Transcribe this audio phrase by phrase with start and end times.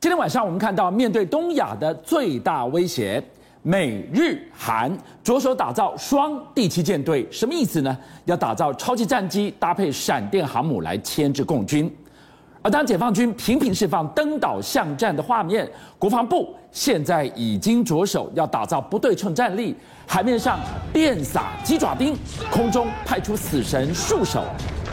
[0.00, 3.20] 今天晚上我们看到，面对东亚的最大威胁，
[3.62, 7.98] 美日韩着手打造双第七舰队，什么意思呢？
[8.24, 11.92] 要打造超级战机，搭配闪电航母来牵制共军。
[12.62, 15.68] 而当解放军频频释放登岛巷战的画面，
[15.98, 19.74] 国防部现在已经着手要打造不对称战力，
[20.06, 20.60] 海面上
[20.92, 22.16] 电撒鸡爪兵，
[22.52, 24.44] 空中派出死神束手，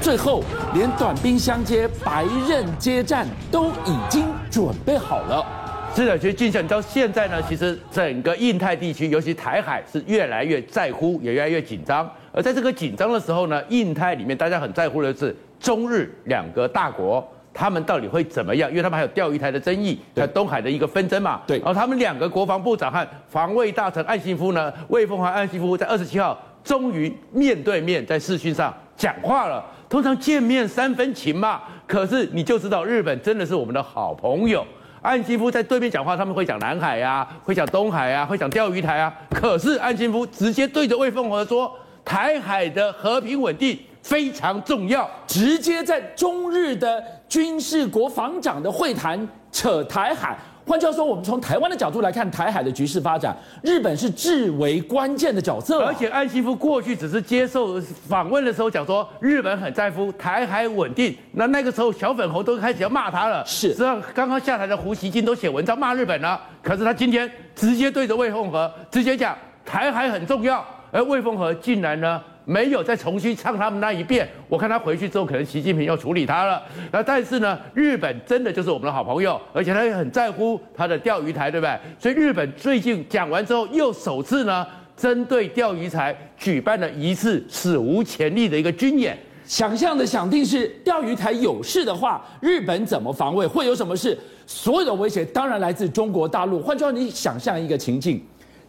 [0.02, 0.42] 最后
[0.74, 4.26] 连短兵相接、白刃接战都已经
[4.56, 5.46] 准备好了。
[5.94, 12.10] 是的，其实俊相，你知道现在呢，其实整个印太地区，尤其台海是越来越在乎，也越来越紧张。
[12.32, 17.26] 而在这个紧张的时候呢，印太里面大家很在乎的是中日两个大国。
[17.54, 18.70] 他们到底会怎么样？
[18.70, 21.42] 因为他们还有钓鱼台的争议，在东海的一个纷争嘛。
[21.46, 21.58] 对。
[21.58, 29.62] 然后他们两个国防部长和防卫大臣岸信夫呢，魏凤和岸信夫在二十七号终于面对面在视讯上讲话了。
[29.88, 34.66] 通常见面三分情嘛，可是你就知道日本真的是我们的好朋友。
[35.02, 39.14] 岸信夫在对面讲话，他们会讲南海啊，会讲东海啊，会讲钓鱼台啊。
[39.30, 41.72] 可是岸信夫直接对着魏凤和说，
[42.04, 50.36] 台海的和平稳定非常重要，直接在中日的军事国防长的会谈扯台海。
[50.66, 55.86] 换句话说，我们从台湾的角度来看台海的局势发展，日本是至为关键的角色。
[55.86, 61.16] 而且岸信夫过去只是接受访问的时候讲说，日本很在乎台海稳定。
[61.34, 63.46] 那那个时候小粉红都开始要骂他了。
[63.46, 66.42] 是，实际上刚刚下台的胡锡进都写文章骂日本了。
[66.64, 72.20] 可是他今天直接对着魏凤和直接讲台海很重要，而魏凤和竟然呢？
[72.46, 76.62] 没有再重新唱他们那一遍，我看他回去之后，可能习近平要处理他了。
[76.92, 81.78] 那但是呢，日本真的就是我们的好朋友，而且他也很在乎他的钓鱼台，对不对？
[82.00, 89.18] 所以日本最近讲完之后，又首次呢，针对钓鱼台举办了一次史无前例的一个军演。
[89.44, 93.46] 想象的想定是钓鱼台有事的话，日本怎么防卫？
[93.46, 94.18] 会有什么事？
[94.48, 96.60] 所有的威胁当然来自中国大陆。
[96.60, 98.24] 换句话，你想象一个情境。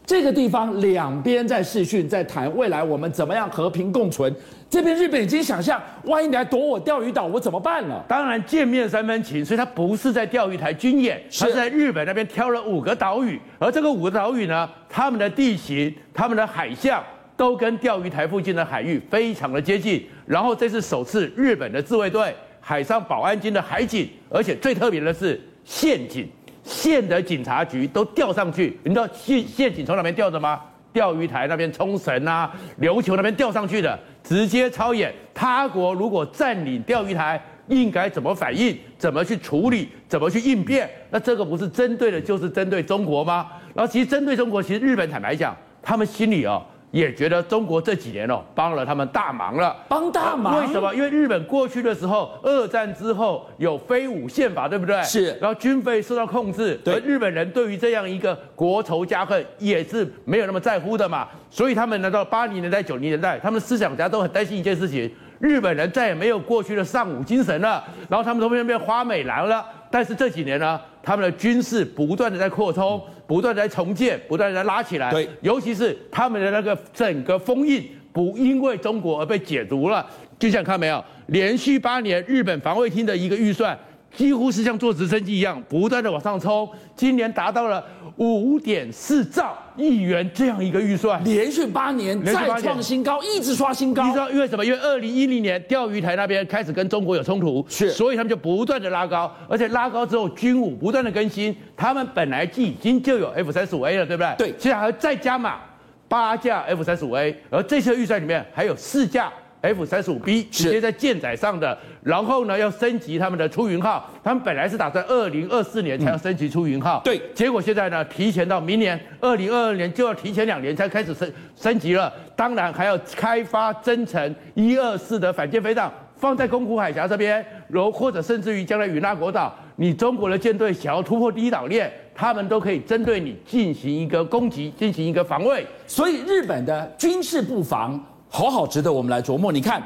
[0.07, 4.33] 这个地方两边在试训，在谈未来我们怎么样和平共存。
[4.71, 8.05] 这边日本已经想象，万一你来夺我钓鱼岛，我怎么办了？
[8.07, 17.03] 当然见面三分情，所以他不是在钓鱼台军演，他是在日本那边挑了五个岛屿，而这个五个岛屿呢，他们的地形、他们的海象
[17.37, 20.07] 都跟钓鱼台附近的海域非常的接近。
[20.25, 26.29] 然后这是首次日本的自卫队海上保安军的海警，而且最特别的是县警。
[26.67, 30.61] 县的警察局都调上去，你知道县县警从哪边调的吗？
[30.93, 32.51] 钓鱼台那边、冲绳啊、
[32.81, 40.91] 琉球那边调上去的，直接操演他国如果占领钓鱼台，应该怎么反应、怎么去处理、怎么去应变？
[41.11, 43.47] 那这个不是针对的，就是针对中国吗？
[43.75, 46.65] 然后其实针对中国，其实日本坦白讲，他们心里哦。
[46.97, 50.59] 也觉得中国这几年哦帮了他们大忙了，帮大忙。
[50.59, 50.95] 为什么？
[50.95, 55.03] 因为日本过去的时候，二战之后有非武宪法，对不对？
[55.03, 55.37] 是。
[55.39, 56.95] 然后军费受到控制，对。
[56.95, 61.29] 而日本人对于这样一个国仇家恨也是没有那么在乎的嘛。
[61.51, 69.63] 所以他们来到八零年代、九零年代，他们思想家都很担心一件事情：日本人再也没有过去的尚武精神了，然后他们都变变花美男了。
[69.91, 75.11] 但是这几年呢，他们的军事不断的在扩充，不断的在重建，不断的在拉起来。
[75.11, 80.09] 对，尤其是他们的那个整个封印，不因为中国而被解读了。
[80.39, 83.79] 就像看没有，连续八年日本防卫厅的一个预算，
[84.17, 87.85] 几乎是像坐直升机一样，不断的往上冲，今年达到了。
[88.19, 94.07] 五点四兆亿元这样一个预算，连续八年再创新高，一直刷新高。
[94.07, 94.65] 你知道因为什么？
[94.65, 101.55] 因为二零一零年钓鱼台那边开始跟中国有冲突，是，所以他们就不断的拉高，而且拉高之后军武不断的更新。
[101.77, 104.35] 他们本来就已经就有 F 三十五 A 了，对不对？
[104.39, 105.61] 对，现在还要再加码
[106.09, 109.31] 八架 F 三十五 A，而这次预算里面还有四架。
[109.61, 138.03] F 三十五 B 直接在舰载上的，然后呢要升级他们的出云号，他们本来是打算二零二四年才要升级出云号，对，结果现在呢提前到明年二零二二年就要提前两年才开始升升级了，当然还要开发增程一二四的反舰飞弹放在宫古海峡这边，然后或者甚至于将来与那国岛，你中国的舰队想要突破第一岛链，他们都可以针对你进行一个攻击，进行一个防卫，所以日本的军事布防。
[138.29, 139.51] 好好值得我们来琢磨。
[139.51, 139.83] 你看，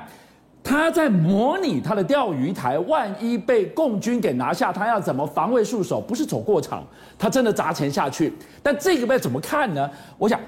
[0.62, 6.00] 他在模拟他的钓鱼台，万一被共军给拿下，他要怎么防卫戍守？
[6.00, 6.84] 不是走过场，
[7.18, 8.32] 他真的砸钱下去。
[8.62, 9.88] 但这个要怎么看呢？
[10.18, 10.38] 我想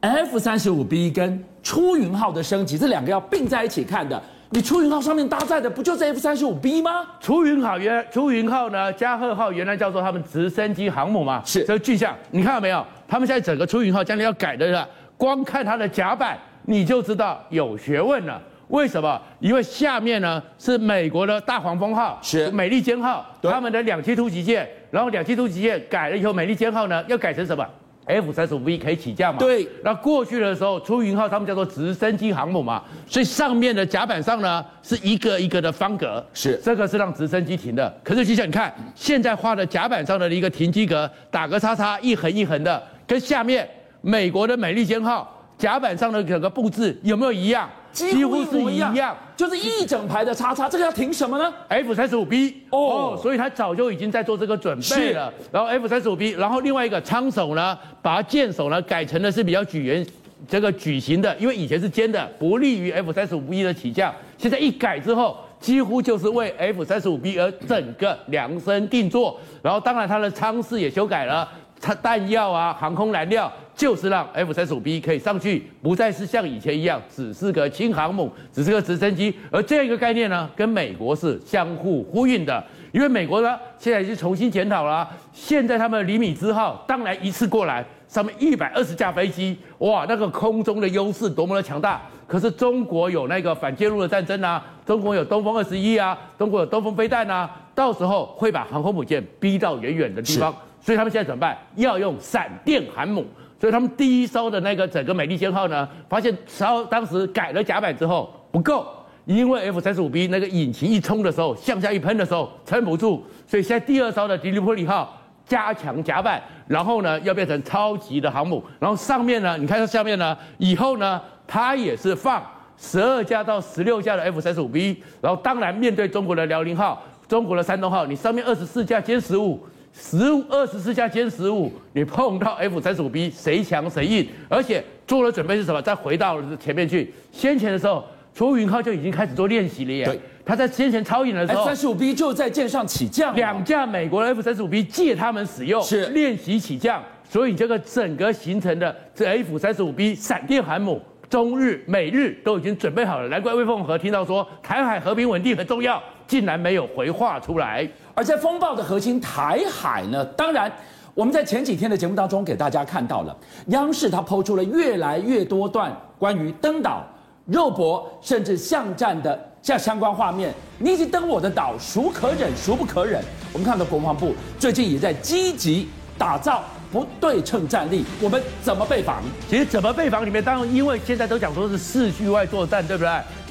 [0.00, 4.22] ，F 三十五 B 跟出云号的升级，这两个要并在一起看的。
[4.50, 7.06] 你出云号上面搭载的不就是 F 三十五 B 吗？
[7.20, 11.42] 出云号原出云号呢，加贺号原来叫做他们直升机航母嘛。
[11.44, 12.84] 是，这个巨象，你看到没有？
[13.08, 16.38] 他们现在整个出云号将来要改的了，光看它的甲板。
[16.66, 18.40] 你就知道有学问了。
[18.68, 19.22] 为什么？
[19.38, 27.64] 因为下面呢是美国的大黄蜂号，是美利坚号，他们的两栖突击舰然后两栖突击舰改了以后，美利坚号呢要改成什么
[28.06, 29.38] ？F 三十五 V 可以起降嘛？
[29.38, 29.68] 对。
[29.84, 38.00] 那过去的时候，出云号他们叫做直升机航母嘛，所以上面的甲板上呢是一个一个的方格，是这个是让直升机停的。
[38.02, 43.68] 可是就像你看，现在画的甲板上的一个停机格，打个叉叉，一横一横的，跟下面
[44.00, 47.68] 美国的美利坚号甲板上的整个布置有没有一样？
[47.92, 55.32] 几乎是一样，就是一整排的叉叉，这个要停什么呢？F 三十五 B 哦，所以他早就已经在做这个准备了。
[55.50, 60.06] 然后 F 三十五 B，然后另外一个枪手呢，把它舰首呢改成的是比较矩圆，
[60.46, 64.14] 这个矩形的，因为以前是尖的，不利于 F 三十五 B 的起降。
[64.36, 69.40] 现在一改之后，几乎就是为 F 三十五 B 而整个量身定做。
[69.62, 71.48] 然后当然它的舱室也修改了，
[71.80, 73.52] 它弹药啊，航空燃料。
[73.76, 79.34] 就是让 F 三十五 B 可以上去，不再是像以前一样，只是个轻航母，只是个直升机。
[79.50, 82.64] 而这样一个概念呢，跟美国是相互呼应的。
[82.90, 85.06] 因为美国呢，现在已经重新检讨了。
[85.30, 92.00] 现在他们厘米兹号当然一次过来，上面一百二十架飞机，哇，那个空中的优势多么的强大。
[92.26, 100.56] 可是中国有那个反介入的战争啊，中国有东风二十一啊，中国有东风飞弹啊，到时候会把航空母舰逼到远远的地方。
[100.86, 101.58] 所以他们现在怎么办？
[101.74, 103.26] 要用闪电航母。
[103.58, 108.86] 所以他们第一艘的那个整个美利坚号呢，发现稍当时改了甲板之后不够，
[109.24, 122.44] 因为 F 三十五 B 那个引擎一冲的时候，向下一喷的时候撑不住，所以现在第二艘的迪利波利号加强甲板，然后呢要变成超级的航母，然后上面呢，你看它下面呢，以后呢它也是放
[122.76, 129.66] 十二架到十六架的 F 三十五 B，然后当然面对中国的辽宁号、中国的山东号，你上面二十四架歼十五。
[129.98, 134.28] 十五二十四架歼十五，你碰到 F 三十五 B，谁强谁硬？
[134.48, 135.80] 而且做了准备是什么？
[135.80, 138.04] 再回到前面去，先前的时候，
[138.34, 140.04] 邱云浩就已经开始做练习了耶。
[140.04, 147.02] 对，他在先前超演的时候，F 三十五 B 就在舰上起降，两架美国的 F 三十五 B 借他们使用，是练习起降。
[147.28, 153.28] 所以这个整个形成的这 F 三十五 B 闪电航母，中日美日都已经准备好了。
[153.28, 157.88] 难怪魏凤和听到说台海和平稳定很重要，竟然没有回话出来。
[158.16, 160.72] 而在风暴的核心台海呢，当然
[161.12, 163.36] 我们在前几天的节目当中给大家看到了，
[163.66, 167.04] 央视它抛出了越来越多段关于登岛、
[167.44, 170.54] 肉搏甚至巷战的这相关画面。
[170.78, 173.22] 你已经登我的岛，孰可忍，孰不可忍？
[173.52, 175.86] 我们看到国防部最近也在积极
[176.16, 179.22] 打造不对称战力，我们怎么备防？
[179.46, 183.10] 其实怎么备防里面，当然因为现在都讲说是视距外作战，对不对？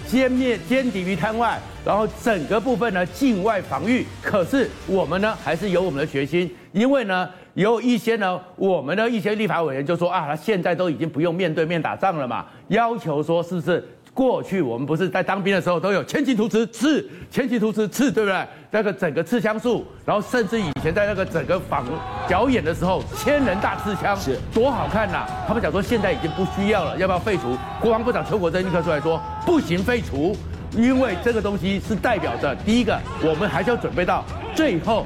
[0.09, 4.05] 歼灭歼敌于滩外，然后整个部分呢境外防御。
[4.21, 13.83] 可是我们呢还是有我们的决心，因为呢有一些呢我们的一些立法委员就说啊，他现在都已经不用面对面打仗了嘛，要求说是不是？
[14.15, 18.47] 过去我们不是在当兵的时候都有前进图纸刺，前进图纸刺，对不对？
[18.71, 21.85] 那个整个刺枪术，然后甚至以前在那个整个仿
[22.25, 25.27] 表演的时候，千人大刺枪是多好看呐、啊！
[25.45, 27.57] 他们讲说现在已经不需要了，要不要废除？
[27.81, 30.33] 国防部长邱国正立刻出来说不行废除，
[30.71, 34.23] 因为这个东西是代表着第一个，我们还是要准备到
[34.55, 35.05] 最后。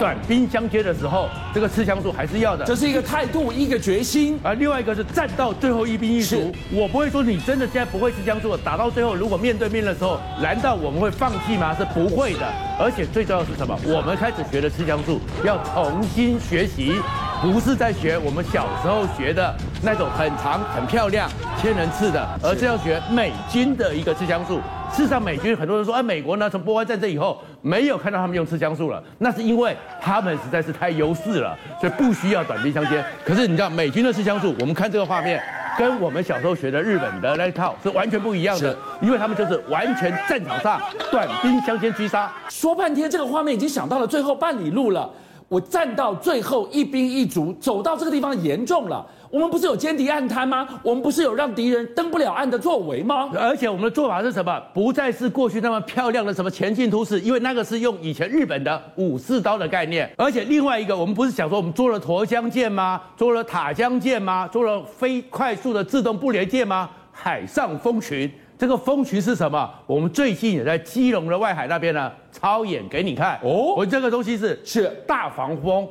[0.00, 4.40] 短兵相接的时候，这个吃香素还是要的，这是一个态度，一个决心。
[4.42, 6.50] 而另外一个是战到最后一兵一卒。
[6.72, 11.76] 我不会说你真的现在不会刺枪术，打到最后如果面对面的时候，难道我们会放弃吗？
[11.78, 12.48] 是不会的。
[12.78, 13.78] 而且最重要是什么？
[13.84, 16.94] 我们开始学的吃香素要重新学习，
[17.42, 21.28] 不是在学我们小时候学的那种很长、很漂亮、
[21.60, 24.62] 千人次的，而是要学美军的一个刺枪术。
[25.00, 33.02] 事实上，美军很多人说，哎，美国呢，从波湾战争以后没有看到他们用刺枪术了，那是因为他们实在是太优势了，所以不需要短兵相接。
[33.24, 35.42] 可是你知道，美军的刺枪术，我们看这个画面，
[35.78, 40.78] 跟我们小时候学的日本的那一套是完全不一样的，因为他们就是完全战场上
[41.10, 42.30] 短兵相接狙杀。
[42.50, 45.10] 说半天，这个画面已经想到了最后半里路了，
[45.48, 49.06] 我站到最后一兵一卒，走到这个地方严重了。
[49.30, 50.66] 我们不是有歼敌暗滩吗？
[50.82, 53.30] 我们不是有让敌人登不了岸的作为吗？
[53.32, 54.60] 而且我们的做法是什么？
[54.74, 60.10] 不再是过去那么漂亮的什么前进突式，因为那个是用以前日本的武士刀的概念。
[60.16, 63.00] 而且另外一个，我们不是想说我们做了沱江舰吗？
[63.16, 64.48] 做了塔江舰吗？
[64.48, 66.90] 做了非快速的自动布雷舰吗？
[67.12, 69.70] 海上蜂群，这个蜂群是什么？
[69.86, 73.38] 我们最近也在基隆的外海那边呢，操演给你看。
[73.44, 75.88] 哦，我这个东西是是大防风，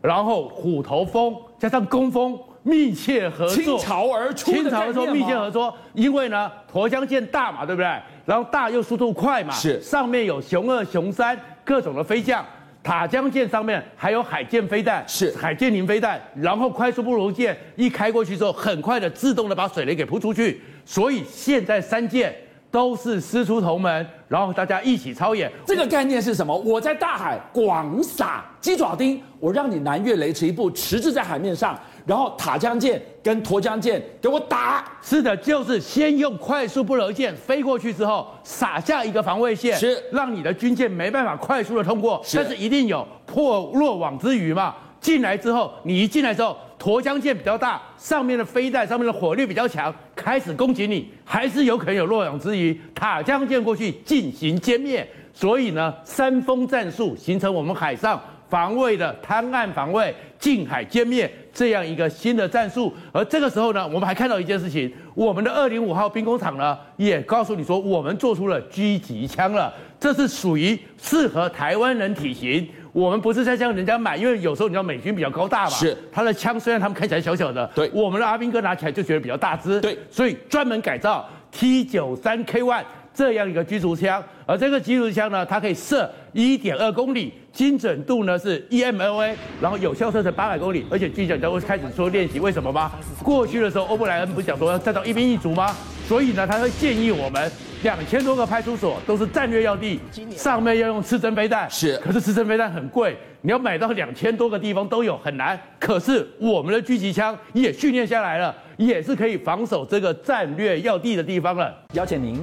[0.00, 2.38] 然后虎头蜂加上工蜂。
[2.66, 4.50] 密切合作，倾巢而出。
[4.50, 5.72] 倾巢而出，密切合作。
[5.94, 7.86] 因为呢，沱江舰大嘛，对不对？
[8.24, 9.80] 然后大又速度快嘛，是。
[9.80, 12.44] 上面有熊二、熊三各种的飞将，
[12.82, 16.20] 塔江舰上面还有海舰飞弹，是海剑零飞弹。
[16.34, 20.60] 然后快速布罗舰一开过去之后，很快的自动的把水雷给扑出去。
[20.84, 22.34] 所以现在三舰
[22.68, 25.50] 都是师出同门，然后大家一起操演。
[25.64, 26.56] 这个概念是什么？
[26.58, 34.84] 我在大海广撒鸡爪钉，我让你南越雷池一步迟滞在海面上，然后塔江舰跟沱江舰给我打。
[35.02, 44.74] 是的，就是先用快速不流舰飞过去之后，撒下一个防卫线，是让你的军舰没办法快速的通过，是但是一定有破落网之鱼嘛。
[44.98, 52.80] 进来之后，你一进来之后，沱江舰比较大，上面的飞弹上面的火力比较强，开始攻击你，还是有可能有落网之鱼。
[52.94, 62.92] 塔江舰过去进行歼灭，所以呢，三峰战术形成我们海上防卫的滩岸防卫、近海歼灭这样一个新的战术。
[63.10, 72.68] 而这个时候呢，我们还看到一件事情，我们的二零五号兵工厂呢，也告诉你说，我们做出了狙击枪了，这是属于适合台湾人体型。
[72.92, 82.82] 我们不是在向人家买，因为有时候你知道美军比较高大嘛，是他的枪虽然他们看起来小小的，对，我们的阿兵哥拿起来就觉得比较大只，对，所以专门改造 T 九三 K one
[83.16, 92.92] 这样一个狙逐枪，而这个驱逐枪呢，它可以射一点二公里，精准度呢是 EMLA，然后有效射程八百公里，而且据讲都会开始说练习，为什么吗？
[93.24, 95.74] 过去的时候欧布莱恩不是讲说要站到一兵一卒吗？
[96.06, 97.50] 所以呢，他会建议我们。
[97.82, 105.60] 两千多个派出所都是战略要地，上面要用刺针飞弹，是，可是刺针飞弹很贵，你要买到两千多个地方都有很难。
[105.78, 111.72] 可是我们的狙击枪也训练下来了，也是可以防守这个战略要地的地方了。
[111.92, 112.42] 邀请您